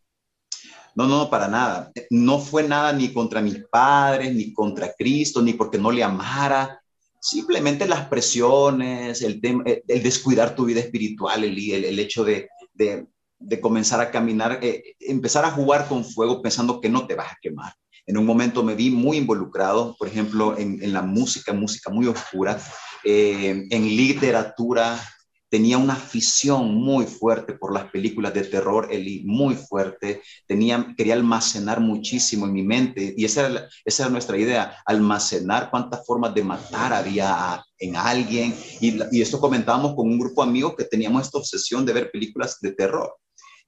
[0.94, 1.92] No, no, para nada.
[2.08, 6.80] No fue nada ni contra mis padres, ni contra Cristo, ni porque no le amara.
[7.20, 9.40] Simplemente las presiones, el,
[9.86, 13.06] el descuidar tu vida espiritual, el, el, hecho de, de,
[13.38, 17.32] de, comenzar a caminar, eh, empezar a jugar con fuego pensando que no te vas
[17.32, 17.74] a quemar.
[18.06, 22.60] En un momento me vi muy involucrado, por ejemplo, en, la música, música muy oscura,
[23.02, 25.00] eh, en literatura.
[25.48, 30.22] Tenía una afición muy fuerte por las películas de terror, Eli, muy fuerte.
[30.46, 35.70] Tenía, quería almacenar muchísimo en mi mente y esa era, esa era nuestra idea, almacenar
[35.70, 38.54] cuántas formas de matar había en alguien.
[38.80, 42.10] Y, y esto comentábamos con un grupo de amigos que teníamos esta obsesión de ver
[42.12, 43.16] películas de terror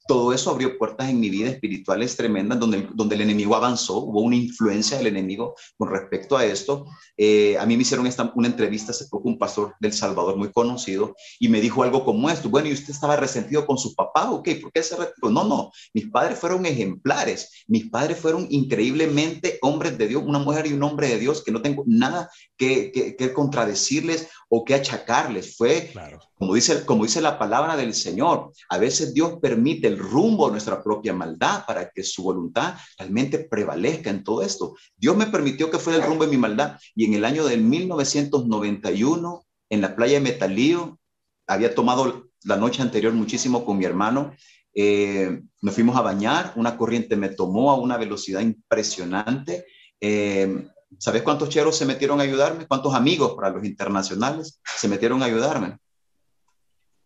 [0.09, 4.23] todo eso abrió puertas en mi vida espirituales tremendas, donde, donde el enemigo avanzó, hubo
[4.23, 6.87] una influencia del enemigo con respecto a esto.
[7.16, 10.51] Eh, a mí me hicieron esta, una entrevista hace poco un pastor del Salvador muy
[10.51, 14.31] conocido y me dijo algo como esto, bueno, ¿y usted estaba resentido con su papá
[14.31, 14.55] o qué?
[14.57, 15.29] ¿Por qué se retiró?
[15.29, 20.66] No, no, mis padres fueron ejemplares, mis padres fueron increíblemente hombres de Dios, una mujer
[20.66, 24.75] y un hombre de Dios que no tengo nada que, que, que contradecirles o que
[24.75, 25.55] achacarles.
[25.57, 25.92] Fue,
[26.38, 31.12] como, dice, la palabra del Señor, a veces Dios permite el rumbo a nuestra propia
[31.12, 34.77] maldad para que su voluntad realmente prevalezca en todo esto.
[34.96, 37.57] Dios me permitió que fuera el rumbo de mi maldad y en el año de
[37.57, 41.01] 1991, en la playa de Metalío,
[41.48, 44.33] había tomado la noche anterior muchísimo con mi hermano.
[44.74, 49.66] Eh, nos fuimos a bañar, una corriente me tomó a una velocidad impresionante.
[50.01, 52.66] Eh, ¿Sabes cuántos cheros se metieron a ayudarme?
[52.66, 55.79] ¿Cuántos amigos para los internacionales se metieron a ayudarme?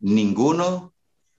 [0.03, 0.93] Ninguno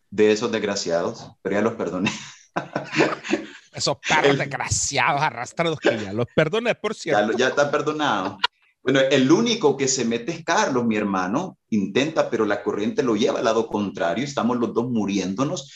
[0.10, 2.12] de esos desgraciados, pero ya los perdoné.
[3.74, 7.32] Esos perros desgraciados arrastrados que ya los perdoné, por cierto.
[7.32, 8.38] Ya, ya está perdonado.
[8.84, 11.58] Bueno, el único que se mete es Carlos, mi hermano.
[11.70, 14.24] Intenta, pero la corriente lo lleva al lado contrario.
[14.24, 15.72] Estamos los dos muriéndonos.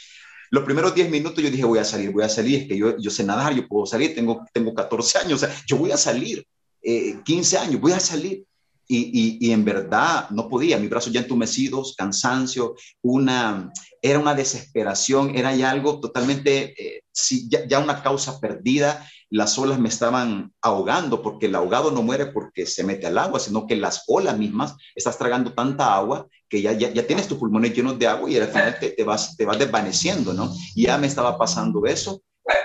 [0.52, 2.62] Los primeros 10 minutos yo dije, voy a salir, voy a salir.
[2.62, 5.56] Es que yo, yo sé nadar, yo puedo salir, tengo, tengo 14 años, o sea,
[5.66, 6.46] yo voy a salir.
[6.82, 8.46] 15 eh, años, voy a salir.
[8.88, 13.72] Y, en verdad no podía, mis brazos ya entumecidos, cansancio, una,
[14.02, 17.04] era una desesperación, era ya algo totalmente, eh,
[17.50, 22.28] ya, ya, una causa perdida, las olas me estaban ahogando, porque el ahogado no muere
[22.28, 26.62] porque se mete al agua, sino que las olas mismas, estás tragando tanta agua que
[26.62, 29.36] ya, ya, ya tienes tus pulmones llenos de agua y al final te, te, vas,
[29.36, 30.56] te vas desvaneciendo, ¿no?
[30.76, 32.22] Y ya me estaba pasando eso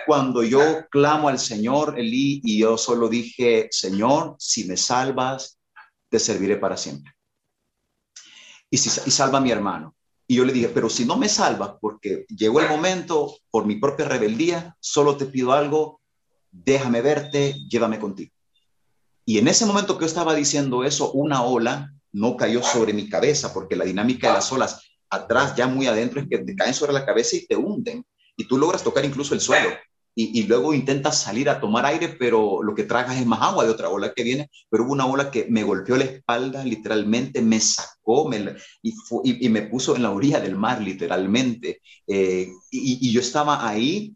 [0.06, 5.58] cuando yo clamo al Señor, Elí, y yo solo dije, Señor, si me salvas,
[6.12, 7.14] te serviré para siempre.
[8.70, 9.96] Y, si, y salva a mi hermano.
[10.28, 13.76] Y yo le dije, pero si no me salvas, porque llegó el momento, por mi
[13.76, 16.00] propia rebeldía, solo te pido algo,
[16.50, 18.30] déjame verte, llévame contigo.
[19.24, 23.08] Y en ese momento que yo estaba diciendo eso, una ola no cayó sobre mi
[23.08, 26.74] cabeza, porque la dinámica de las olas atrás, ya muy adentro, es que te caen
[26.74, 28.04] sobre la cabeza y te hunden
[28.36, 29.70] y tú logras tocar incluso el suelo
[30.14, 33.70] y, luego intentas salir a tomar aire, pero lo que tragas es más agua de
[33.70, 37.58] otra ola que viene, pero hubo una ola que me golpeó la espalda literalmente, me
[37.60, 41.80] sacó me, y, me puso en la orilla del mar literalmente.
[42.06, 44.14] Eh, y, yo estaba ahí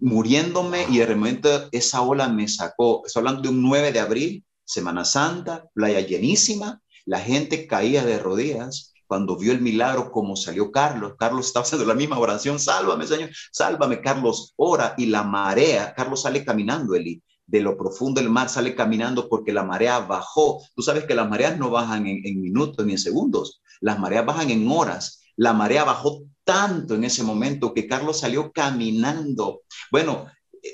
[0.00, 3.02] muriéndome y de repente esa ola me sacó.
[3.04, 8.18] Estoy hablando de un 9 de abril, Semana Santa, playa llenísima, la gente caía de
[8.18, 11.14] rodillas cuando vio el milagro como salió Carlos.
[11.18, 14.00] Carlos estaba haciendo la misma oración, sálvame, Señor, sálvame.
[14.00, 18.74] Carlos ora y la marea, Carlos sale caminando, Eli, de lo profundo del mar sale
[18.74, 20.62] caminando porque la marea bajó.
[20.76, 24.50] Tú sabes que las mareas no bajan en, minutos ni en segundos, las mareas bajan
[24.50, 25.22] en horas.
[25.36, 29.62] La marea bajó tanto en ese momento que Carlos salió caminando.
[29.90, 30.26] Bueno,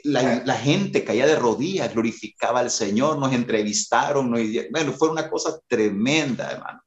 [0.03, 6.51] la, gente caía de rodillas, glorificaba al Señor, nos entrevistaron, bueno, fue una cosa tremenda,
[6.51, 6.81] hermano.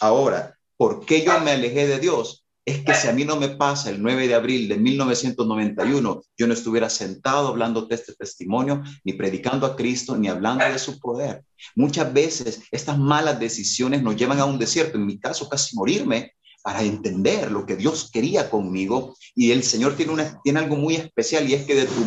[0.00, 2.46] Ahora, ¿por qué yo me alejé de Dios?
[2.64, 6.46] Es que si a mí no me pasa el 9 de abril de 1991, yo
[6.48, 10.98] no estuviera sentado hablando de este testimonio, ni predicando a Cristo, ni hablando de su
[10.98, 11.44] poder.
[11.76, 16.32] Muchas veces estas malas decisiones nos llevan a un desierto, en mi caso casi morirme,
[16.60, 19.14] para entender lo que Dios quería conmigo.
[19.36, 22.02] Y el Señor tiene, una, tiene algo muy especial y es que de, tu,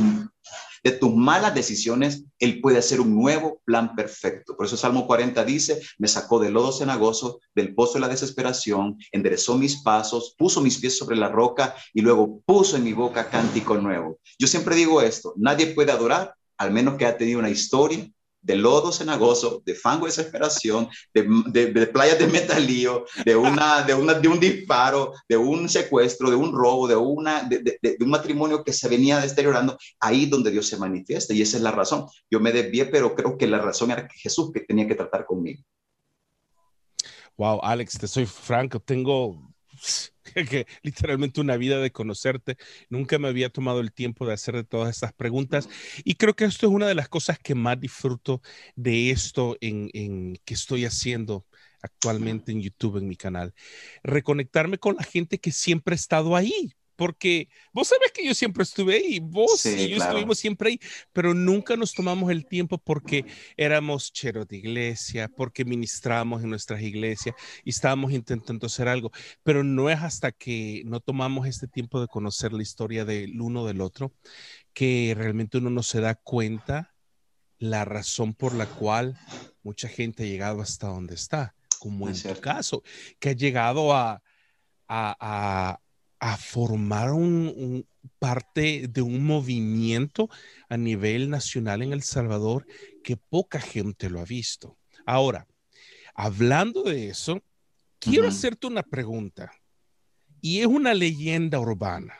[0.83, 4.55] de tus malas decisiones, Él puede hacer un nuevo plan perfecto.
[4.55, 8.97] Por eso Salmo 40 dice, me sacó del lodo cenagoso, del pozo de la desesperación,
[9.11, 13.29] enderezó mis pasos, puso mis pies sobre la roca y luego puso en mi boca
[13.29, 14.19] cántico nuevo.
[14.37, 18.05] Yo siempre digo esto, nadie puede adorar al menos que haya tenido una historia
[18.41, 24.13] de lodo cenagoso, de fango de desesperación, de, playas de metalío, de, una, de, una,
[24.13, 28.73] de un disparo, de un secuestro, de un robo, de, una, de, un matrimonio que
[28.73, 31.33] se venía deteriorando, ahí donde Dios se manifiesta.
[31.33, 32.05] Y esa es la razón.
[32.29, 35.25] Yo me desvié, pero creo que la razón era que Jesús que tenía que tratar
[35.25, 35.63] conmigo.
[37.37, 39.49] Wow, Alex, te soy franco, tengo
[40.83, 42.57] literalmente una vida de conocerte.
[42.89, 45.69] Nunca me había tomado el tiempo de hacer todas estas preguntas
[46.03, 48.41] y creo que esto es una de las cosas que más disfruto
[48.75, 49.89] de esto en
[50.45, 51.45] que estoy haciendo
[51.81, 53.53] actualmente en YouTube, en mi canal.
[54.03, 58.63] Reconectarme con la gente que siempre ha estado ahí, porque vos sabés que yo siempre
[58.63, 60.79] estuve ahí, vos y yo estuvimos siempre ahí,
[61.13, 63.23] pero nunca nos tomamos el tiempo porque
[63.55, 69.63] éramos cheros de iglesia, porque ministramos en nuestras iglesias y estábamos intentando hacer algo, pero
[69.63, 73.79] no es hasta que no tomamos este tiempo de conocer la historia del uno del
[73.79, 74.11] otro
[74.73, 76.93] que realmente uno no se da cuenta
[77.59, 79.17] la razón por la cual
[79.63, 82.83] mucha gente ha llegado hasta donde está, como en tu caso,
[83.19, 84.21] que ha llegado a,
[84.89, 85.79] a a
[86.37, 87.85] formar un,
[88.19, 90.29] parte de un movimiento
[90.67, 92.65] a nivel nacional en El Salvador
[93.03, 94.77] que poca gente lo ha visto.
[95.05, 95.47] Ahora,
[96.13, 97.41] hablando de eso,
[97.99, 99.51] quiero hacerte una pregunta
[100.41, 102.13] y es una leyenda urbana.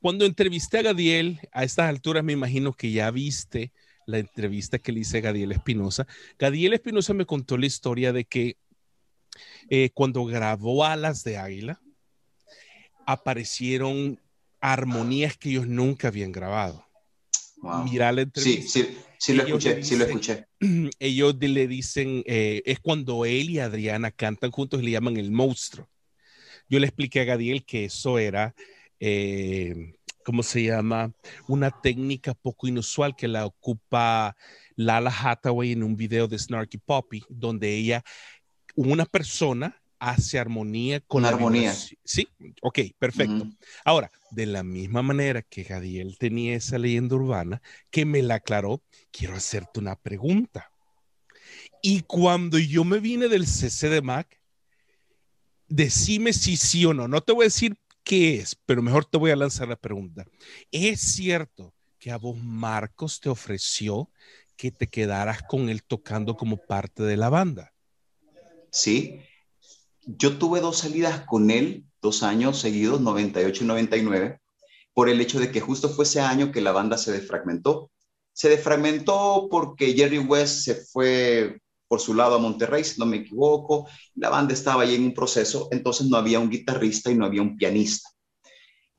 [0.00, 3.72] Cuando entrevisté a Gadiel, a estas alturas me imagino que ya viste
[4.06, 6.06] la entrevista que le hice a Gadiel Espinosa.
[6.38, 8.56] Gadiel Espinosa me contó la historia de que
[9.68, 11.80] eh, cuando grabó Alas de Águila,
[13.08, 14.20] aparecieron
[14.60, 16.84] armonías que ellos nunca habían grabado.
[17.90, 18.70] Mira la entrevista.
[18.70, 20.46] Sí, sí, sí lo escuché, sí lo escuché.
[21.00, 25.30] Ellos le dicen, eh, es cuando él y Adriana cantan juntos y le llaman el
[25.32, 25.88] monstruo.
[26.68, 28.54] Yo le expliqué a Gadiel que eso era,
[29.00, 31.10] eh, ¿cómo se llama?
[31.48, 34.36] Una técnica poco inusual que la ocupa
[34.76, 38.04] Lala Hathaway en un video de Snarky Poppy, donde ella,
[38.76, 41.74] una persona hace armonía con la armonía.
[42.04, 42.28] Sí,
[42.62, 43.48] ok, perfecto.
[43.84, 48.82] Ahora, de la misma manera que Gadiel tenía esa leyenda urbana, que me la aclaró,
[49.10, 50.70] quiero hacerte una pregunta.
[51.82, 54.40] Y cuando yo me vine del CC de Mac,
[55.68, 57.08] decime si sí o no.
[57.08, 60.26] No te voy a decir qué es, pero mejor te voy a lanzar la pregunta.
[60.70, 64.10] ¿Es cierto que a vos Marcos te ofreció
[64.56, 67.72] que te quedaras con él tocando como parte de la banda?
[68.70, 69.20] Sí,
[70.16, 74.40] yo tuve dos salidas con él, dos años seguidos, 98 y 99,
[74.94, 77.90] por el hecho de que justo fue ese año que la banda se defragmentó.
[78.32, 83.18] Se defragmentó porque Jerry West se fue por su lado a Monterrey, si no me
[83.18, 87.24] equivoco, la banda estaba ahí en un proceso, entonces no había un guitarrista y no
[87.24, 88.10] había un pianista.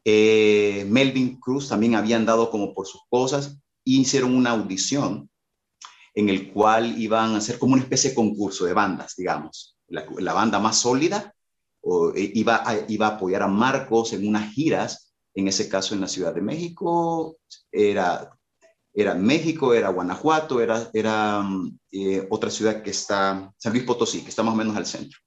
[0.04, 5.30] Eh, Melvin Cruz también había andado como por sus cosas y hicieron una audición
[6.16, 10.34] en el cual iban a hacer como una especie de concurso de bandas, digamos la,
[10.34, 11.34] banda más sólida,
[12.16, 16.02] eh, iba, a, iba a apoyar a Marcos en unas giras, en ese caso en
[16.02, 17.38] la Ciudad de México,
[17.72, 18.32] era,
[18.94, 21.44] era México, era Guanajuato, era, era
[21.92, 25.20] eh, otra ciudad que está, San Luis Potosí, que está más o menos al centro.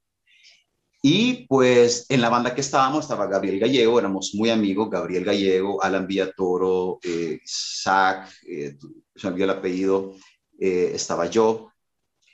[1.05, 5.83] Y pues en la banda que estábamos estaba Gabriel Gallego, éramos muy amigos, Gabriel Gallego,
[5.83, 8.77] Alan Villatoro, eh, Zach, eh,
[9.17, 10.15] se me el apellido,
[10.59, 11.72] estaba yo,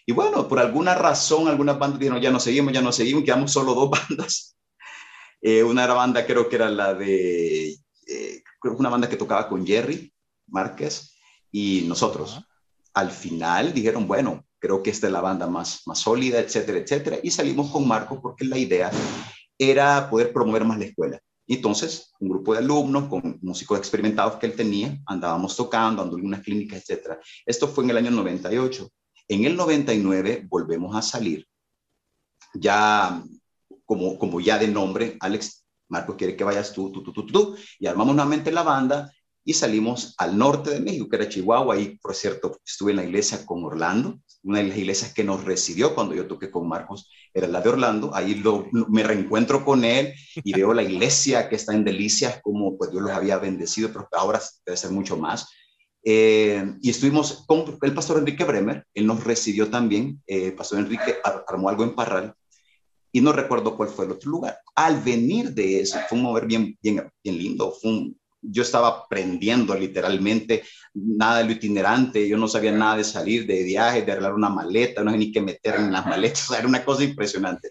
[0.09, 3.53] y bueno, por alguna razón, algunas bandas dijeron, ya no seguimos, ya no seguimos, quedamos
[3.53, 4.57] solo dos bandas.
[5.42, 8.42] Eh, una era banda, creo que era la de, eh,
[8.79, 10.11] una banda que tocaba con Jerry
[10.47, 11.14] Márquez
[11.53, 12.40] y nosotros.
[12.94, 17.18] Al final dijeron, bueno, creo que esta es la banda más, más sólida, etcétera, etcétera.
[17.23, 18.90] Y salimos con Marcos porque la idea
[19.59, 21.21] era poder promover más la escuela.
[21.47, 26.16] Y entonces, un grupo de alumnos con músicos experimentados que él tenía, andábamos tocando, andando
[26.16, 27.21] en unas clínicas, etcétera.
[27.44, 28.90] Esto fue en el año 98.
[29.29, 31.47] En el 99 volvemos a salir,
[32.55, 33.23] ya
[33.85, 37.57] como, como ya de nombre, Alex, Marcos quiere que vayas tú, tú, tú, tú, tú,
[37.79, 39.11] y armamos nuevamente la banda
[39.49, 41.75] y salimos al norte de México, que era Chihuahua.
[41.75, 45.43] Ahí, por cierto, estuve en la iglesia con Orlando, una de las iglesias que nos
[45.45, 48.14] recibió cuando yo toqué con Marcos, era la de Orlando.
[48.14, 50.12] Ahí lo, me reencuentro con él
[50.45, 54.07] y veo la iglesia que está en Delicias, como pues Dios los había bendecido, pero
[54.12, 55.49] ahora debe ser mucho más.
[56.04, 61.16] Eh, y estuvimos con el pastor Enrique Bremer, él nos recibió también, eh, pastor Enrique
[61.46, 62.34] armó algo en Parral,
[63.12, 64.58] y no recuerdo cuál fue el otro lugar.
[64.74, 68.88] Al venir de eso, fue un mover bien, bien, bien lindo, fue un, yo estaba
[68.88, 70.62] aprendiendo literalmente
[70.94, 74.48] nada de lo itinerante, yo no sabía nada de salir de viaje, de arreglar una
[74.48, 77.70] maleta, no sé ni qué meter en las maletas, era una cosa impresionante.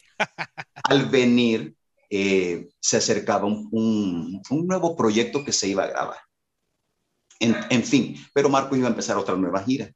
[0.83, 1.73] Al venir,
[2.09, 6.17] eh, se acercaba un, un, nuevo proyecto que se iba a grabar.
[7.39, 9.91] En, en, fin, pero Marco iba a empezar otra nueva gira.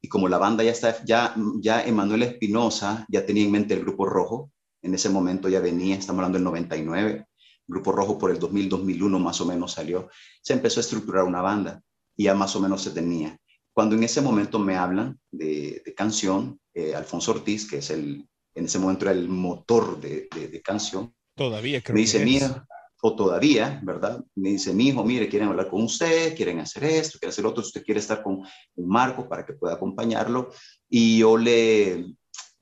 [0.00, 3.80] Y como la banda ya está, ya, ya Emanuel Espinosa ya tenía en mente el
[3.80, 4.50] Grupo Rojo,
[4.82, 7.26] en ese momento ya venía, estamos hablando del 99,
[7.66, 10.08] Grupo Rojo por el 2000-2001 más o menos salió,
[10.40, 11.82] se empezó a estructurar una banda
[12.16, 13.38] y ya más o menos se tenía.
[13.72, 18.64] Cuando en ese momento me hablan de, canción, eh, Alfonso Ortiz, que es el, en
[18.64, 20.28] ese momento era el motor de,
[20.64, 22.66] canción, todavía creo me dice, mira,
[23.00, 24.24] o todavía, ¿verdad?
[24.34, 27.62] Me dice, mi hijo, mire, quieren hablar con usted, quieren hacer esto, quieren hacer otro,
[27.62, 28.42] usted quiere estar con
[28.74, 30.50] un Marco para que pueda acompañarlo.
[30.88, 32.06] Y yo le,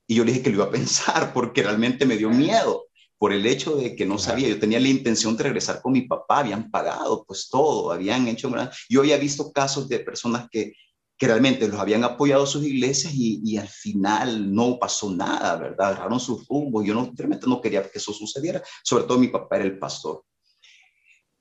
[0.07, 2.87] y yo le dije que lo iba a pensar porque realmente me dio miedo
[3.19, 6.03] por el hecho de que no sabía, yo tenía la intención de regresar con mi
[6.03, 8.53] papá, habían pagado pues todo, habían hecho,
[8.91, 10.75] yo había visto casos de personas que,
[11.19, 15.89] que realmente los habían apoyado sus iglesias y, al final no pasó nada, ¿verdad?
[15.93, 19.57] Agarraron sus rumbos, yo no, realmente no quería que eso sucediera, sobre todo mi papá
[19.57, 20.25] era el pastor.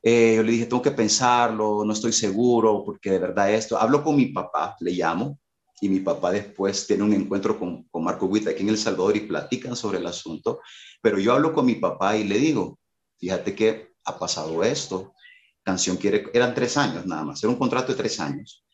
[0.02, 4.04] Eh, yo le dije, tengo que pensarlo, no estoy seguro, porque de verdad esto, hablo
[4.04, 5.40] con mi papá, le llamo,
[5.82, 9.18] y mi papá después tiene un encuentro con, con Marco Witt aquí en El Salvador
[9.18, 10.62] y platican sobre el asunto.
[11.02, 12.80] Pero yo hablo con mi papá y le digo,
[13.18, 15.14] fíjate que ha pasado esto,
[15.64, 18.65] Canción quiere, eran tres años nada más, era un contrato de tres años.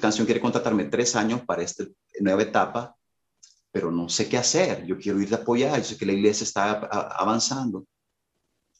[0.00, 1.84] Canción quiere contratarme tres años para esta
[2.20, 2.96] nueva etapa,
[3.70, 6.44] pero no sé qué hacer, yo quiero ir a apoyar, yo sé que la iglesia
[6.44, 7.86] está avanzando.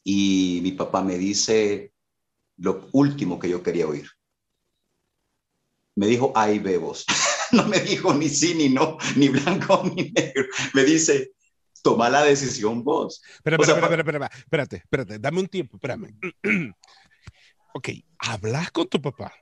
[0.04, 1.92] Y mi papá me dice
[2.56, 4.08] lo último que yo quería oír.
[5.96, 7.04] Me dijo, ay, bebos.
[7.52, 10.44] no me dijo ni sí, ni no, ni blanco, ni negro.
[10.74, 11.32] Me dice,
[11.82, 13.22] toma la decisión vos.
[13.36, 16.18] Espera, espera, espera, espera, espérate, espérate, dame un tiempo, espérame.
[17.74, 19.32] ok, hablas con tu papá.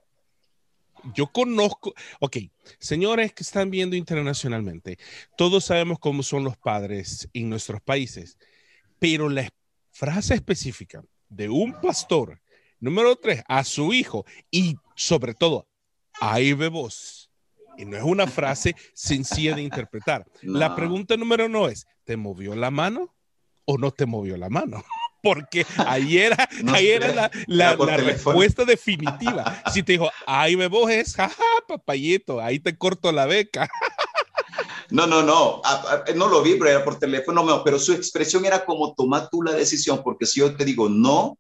[1.14, 2.38] Yo conozco, ok,
[2.79, 4.99] señores que están viendo internacionalmente,
[5.37, 8.38] todos sabemos cómo son los padres en nuestros países,
[8.99, 9.49] pero la
[9.90, 12.40] frase específica de un pastor,
[12.81, 15.69] número tres, a su hijo y sobre todo,
[16.21, 17.31] ahí ve vos
[17.77, 20.27] y no es una frase sencilla de interpretar.
[20.42, 23.14] La pregunta número uno es, ¿te movió la mano
[23.64, 24.85] o no te movió la mano?
[25.27, 29.61] Porque ahí era, ahí era la, respuesta definitiva.
[29.73, 33.69] Si te dijo, ay, me es, jaja, papayito, ahí te corto la beca.
[34.89, 35.61] No, no, no,
[36.15, 39.51] no lo vi, pero era por teléfono, pero su expresión era como toma tú la
[39.51, 41.37] decisión, porque si yo te digo no,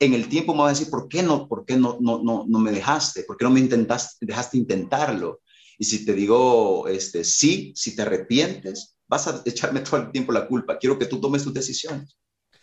[0.00, 2.46] en el tiempo me va a decir, ¿por qué no, por qué no, no, no,
[2.48, 3.24] no me dejaste?
[3.24, 5.42] ¿Por qué no me intentaste, dejaste intentarlo?
[5.78, 10.32] Y si te digo, este, sí, si te arrepientes, vas a echarme todo el tiempo
[10.32, 10.78] la culpa.
[10.78, 12.16] Quiero que tú tomes tus decisiones.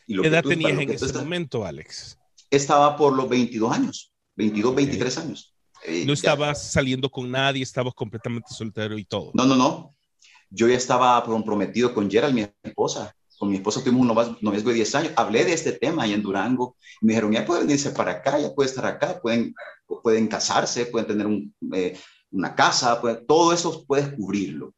[0.07, 2.17] Y lo ¿Qué edad tenías en ese momento, Alex?
[2.49, 5.55] Estaba por los 22 años, 22, 23 años.
[5.83, 9.31] Eh, no estabas saliendo con nadie, estabas completamente soltero y todo.
[9.33, 9.95] No, no, no.
[10.49, 13.15] Yo ya estaba comprometido con Gerald, mi esposa.
[13.39, 15.13] Con mi esposa tuvimos un noviazgo de 10 años.
[15.15, 16.75] Hablé de este tema ahí en Durango.
[17.01, 19.55] Me dijeron, ya pueden irse para acá, ya puede estar acá, pueden,
[20.03, 21.97] pueden casarse, pueden tener un, eh,
[22.31, 24.73] una casa, pues, todo eso puedes cubrirlo.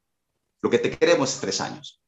[0.61, 2.01] Lo que te queremos es tres años.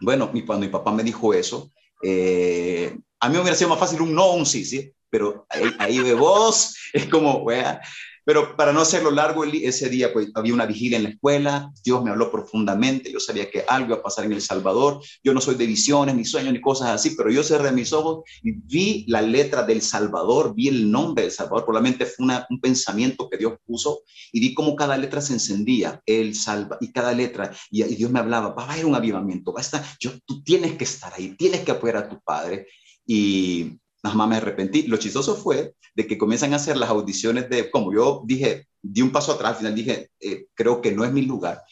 [0.00, 3.78] Bueno, mi, cuando mi papá me dijo eso, eh, a mí me hubiera sido más
[3.78, 4.92] fácil un no o un sí, ¿sí?
[5.08, 7.80] Pero ahí, ahí de vos, es como, wea,
[8.24, 12.02] pero para no hacerlo largo, ese día pues, había una vigilia en la escuela, Dios
[12.02, 15.40] me habló profundamente, yo sabía que algo iba a pasar en El Salvador, yo no
[15.40, 19.04] soy de visiones, ni sueños, ni cosas así, pero yo cerré mis ojos y vi
[19.08, 23.54] la letra del Salvador, vi el nombre del Salvador, probablemente fue un pensamiento que Dios
[23.66, 24.00] puso
[24.32, 28.18] y vi cómo cada letra se encendía, el salva, y cada letra, y, Dios me
[28.18, 31.36] hablaba, va a haber un avivamiento, va a estar, yo, tú tienes que estar ahí,
[31.36, 32.66] tienes que apoyar a tu padre.
[33.06, 34.82] Y nada más me arrepentí.
[34.86, 39.00] Lo chistoso fue de que comienzan a hacer las audiciones de, como yo dije, di
[39.00, 41.62] un paso atrás, al final dije, eh, creo que no es mi lugar.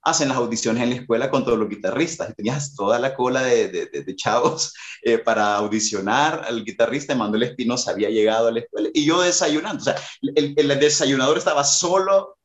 [0.00, 4.16] Hacen las audiciones en la escuela con todos los guitarristas tenías toda la cola de,
[4.16, 4.72] chavos
[5.02, 7.14] eh, para audicionar al guitarrista.
[7.14, 9.82] Manuel Espinosa había llegado a la escuela y yo desayunando.
[9.82, 9.96] O sea,
[10.34, 12.38] el, desayunador estaba solo,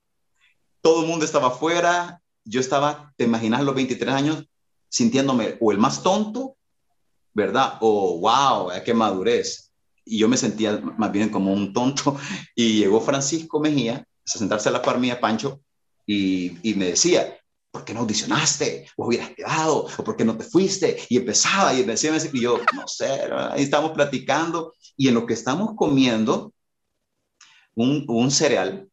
[0.82, 2.22] todo el mundo estaba afuera.
[2.44, 4.44] Yo estaba, te imaginas, los 23 años
[4.90, 6.57] sintiéndome o el más tonto
[7.38, 7.78] ¿verdad?
[7.82, 9.72] O wow, qué madurez.
[10.04, 12.18] y yo me sentía más bien como un tonto.
[12.56, 15.62] Y llegó Francisco Mejía a sentarse a la par mía, Pancho,
[16.08, 17.38] y, y me decía,
[17.72, 18.88] ¿por qué no audicionaste?
[18.96, 19.88] ¿O hubieras quedado?
[19.98, 20.98] ¿O por qué no te fuiste?
[21.10, 23.06] Y empezaba y decía, y yo, no sé,
[23.52, 26.52] ahí estamos platicando y en lo que estamos comiendo
[27.76, 28.90] un, un cereal,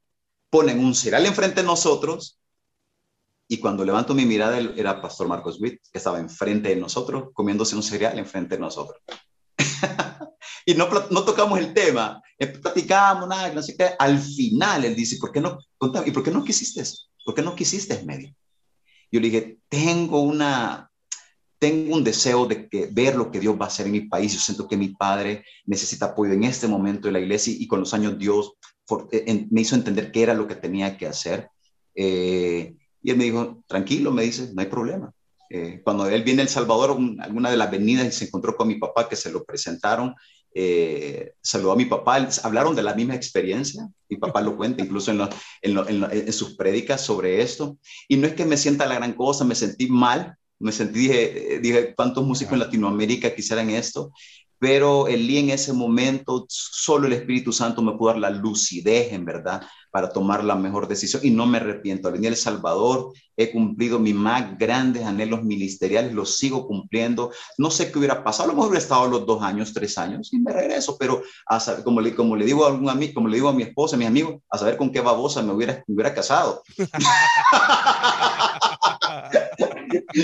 [0.51, 2.39] ponen un cereal enfrente de nosotros
[3.55, 7.77] y cuando levanto mi mirada era Pastor Marcos Witt, que estaba enfrente de nosotros, comiéndose
[7.77, 9.01] un cereal enfrente de nosotros.
[10.67, 13.91] y no, no tocamos el tema, eh, platicamos, nada, no sé qué.
[13.97, 15.59] Al final él dice, ¿por qué no?
[16.05, 17.05] ¿Y por qué no quisiste eso?
[17.25, 18.35] ¿Por qué no quisiste medio?
[19.13, 20.91] Yo le dije, tengo una,
[21.61, 24.33] tengo un deseo de que, ver lo que Dios va a hacer en mi país.
[24.33, 27.79] Yo siento que mi padre necesita apoyo en este momento de la iglesia y con
[27.79, 28.55] los años Dios
[29.13, 31.51] eh, me hizo entender qué era lo que tenía que hacer.
[31.95, 32.75] Eh,
[33.05, 35.13] y él me dijo, tranquilo, me dice, no hay problema.
[35.51, 38.67] Eh, cuando él viene a El Salvador, alguna de las venidas y se encontró con
[38.67, 40.15] mi papá, que se lo presentaron,
[40.55, 45.11] eh, saludó a mi papá, hablaron de la misma experiencia, mi papá lo cuenta incluso
[45.11, 45.21] en,
[45.61, 47.79] en, sus prédicas sobre esto,
[48.09, 51.59] y no es que me sienta la gran cosa, me sentí mal, me sentí, dije,
[51.61, 54.13] dije ¿cuántos músicos en Latinoamérica quisieran esto?
[54.65, 59.27] Pero el en ese momento, solo el Espíritu Santo me pudo dar la lucidez, en
[59.27, 59.61] verdad,
[59.91, 62.09] para tomar la mejor decisión y no me arrepiento.
[62.09, 67.31] Al El Salvador he cumplido mis más grandes anhelos ministeriales, los sigo cumpliendo.
[67.59, 70.33] No sé qué hubiera pasado, a lo mejor hubiera estado los dos años, tres años
[70.33, 73.29] y me regreso, pero a saber, como, le, como, le digo a algún amigo, como
[73.29, 75.85] le digo a mi esposa, a mis amigos, a saber con qué babosa me hubiera,
[75.87, 76.63] me hubiera casado.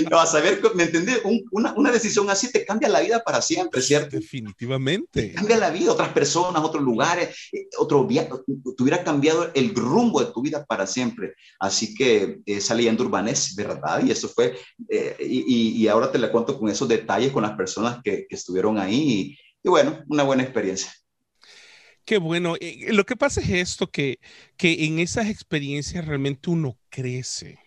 [0.09, 1.21] no, a saber, ¿me entendés?
[1.51, 4.17] una, una, decisión así te cambia la vida para siempre, ¿cierto?
[4.17, 5.33] Definitivamente.
[5.33, 10.23] cambia la vida, otras personas, otros lugares, eh, otro viaje, te hubiera cambiado el rumbo
[10.23, 11.33] de tu vida para siempre.
[11.59, 14.57] Así que esa leyenda urbana es verdad y eso fue,
[14.89, 18.35] eh, y, y, ahora te la cuento con esos detalles con las personas que, que
[18.35, 20.91] estuvieron ahí y, y bueno, una buena experiencia.
[22.05, 22.55] Qué bueno.
[22.59, 24.19] Eh, lo que pasa es esto, que,
[24.57, 27.59] que en esas experiencias realmente uno crece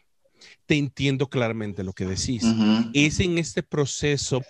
[0.67, 2.45] te entiendo claramente lo que decís.
[2.93, 4.43] Es en este proceso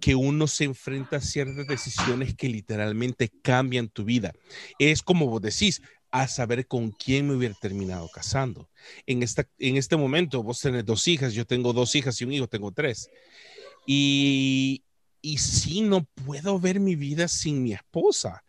[0.00, 4.32] que uno se enfrenta a ciertas decisiones que literalmente cambian tu vida.
[4.78, 8.68] Es como vos decís, a saber con quién me hubiera terminado casando.
[9.06, 12.32] En, esta, en este momento vos tenés dos hijas, yo tengo dos hijas y un
[12.32, 13.08] hijo, tengo tres.
[13.86, 14.82] Y,
[15.22, 18.42] y sí, no puedo ver mi vida sin mi esposa.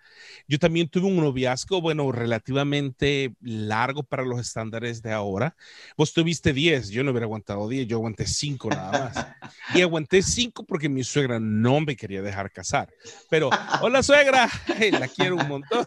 [0.48, 5.56] Yo también tuve un noviazgo, bueno, relativamente largo para los estándares de ahora.
[5.98, 9.28] Vos tuviste 10, yo no hubiera aguantado 10, yo aguanté 5 nada más.
[9.76, 12.90] Y aguanté 5 porque mi suegra no me quería dejar casar.
[13.30, 13.50] Pero,
[13.82, 14.50] hola suegra,
[14.92, 15.86] la quiero un montón.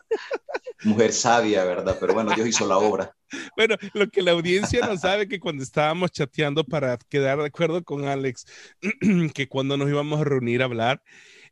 [0.84, 1.96] Mujer sabia, ¿verdad?
[1.98, 3.14] Pero bueno, Dios hizo la obra.
[3.56, 7.82] Bueno, lo que la audiencia no sabe que cuando estábamos chateando para quedar de acuerdo
[7.82, 8.46] con Alex,
[9.34, 11.02] que cuando nos íbamos a reunir a hablar,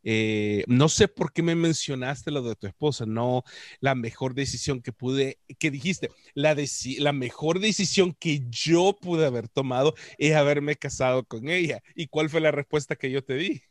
[0.05, 3.45] eh, no sé por qué me mencionaste lo de tu esposa, no
[3.81, 6.57] la mejor decisión que pude, que dijiste, la,
[6.99, 11.83] la mejor decisión que yo pude haber tomado es haberme casado con ella.
[11.95, 13.63] ¿Y cuál fue la respuesta que yo te di?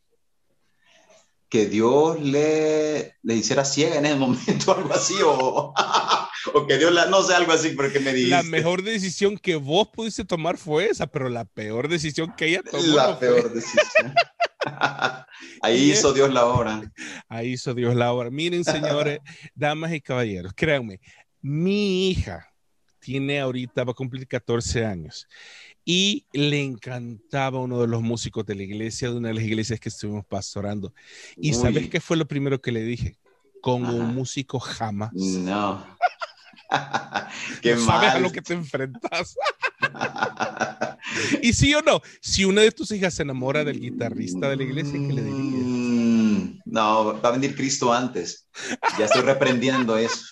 [1.51, 5.73] que Dios le, le hiciera ciega en ese momento, algo así, o,
[6.53, 8.35] o que Dios la, no sé, algo así, porque me dijiste.
[8.35, 12.61] La mejor decisión que vos pudiste tomar fue esa, pero la peor decisión que ella
[12.63, 12.83] tomó.
[12.83, 14.13] La peor decisión.
[15.61, 16.81] Ahí hizo Dios la obra.
[17.27, 18.29] Ahí hizo Dios la obra.
[18.29, 19.19] Miren, señores,
[19.55, 20.99] damas y caballeros, créanme,
[21.41, 22.47] mi hija
[22.99, 25.27] tiene ahorita, va a cumplir 14 años
[25.83, 29.79] y le encantaba uno de los músicos de la iglesia, de una de las iglesias
[29.79, 30.93] que estuvimos pastorando.
[31.35, 33.17] ¿Y sabes qué fue lo primero que le dije?
[33.61, 35.11] Con un músico jamás.
[35.13, 35.85] No.
[37.61, 39.35] Qué no sabes a lo que te enfrentas.
[41.41, 44.63] y sí o no, si una de tus hijas se enamora del guitarrista de la
[44.63, 45.65] iglesia, ¿qué le dirías?
[45.65, 48.47] Mm, no, va a venir Cristo antes.
[48.97, 50.25] Ya estoy reprendiendo eso.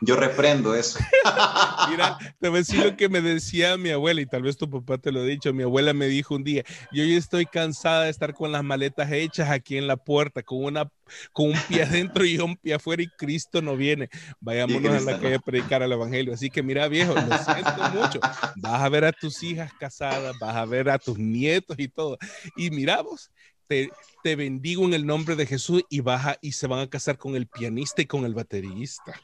[0.00, 0.98] Yo reprendo eso.
[1.90, 4.68] Mira, te voy a decir lo que me decía mi abuela, y tal vez tu
[4.68, 5.52] papá te lo ha dicho.
[5.52, 9.10] Mi abuela me dijo un día: Yo ya estoy cansada de estar con las maletas
[9.12, 10.90] hechas aquí en la puerta, con, una,
[11.32, 14.08] con un pie adentro y un pie afuera, y Cristo no viene.
[14.40, 16.34] Vayámonos a la calle a predicar el evangelio.
[16.34, 18.20] Así que, mira, viejo, lo siento mucho.
[18.56, 22.18] Vas a ver a tus hijas casadas, vas a ver a tus nietos y todo.
[22.56, 23.30] Y miramos,
[23.66, 23.90] te,
[24.22, 27.36] te, bendigo en el nombre de Jesús y baja y se van a casar con
[27.36, 29.20] el pianista y con el baterista.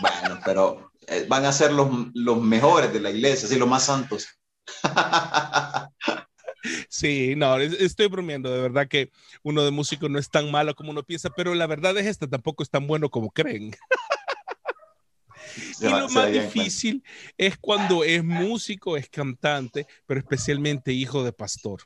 [0.00, 3.84] Bueno, pero eh, van a ser los, los mejores de la iglesia, sí, los más
[3.84, 4.28] santos.
[6.88, 9.10] Sí, no, estoy bromeando, de verdad que
[9.42, 12.26] uno de músico no es tan malo como uno piensa, pero la verdad es esta,
[12.26, 13.76] tampoco es tan bueno como creen.
[15.80, 17.04] y lo más difícil
[17.36, 21.82] es cuando es músico, es cantante, pero especialmente hijo de pastor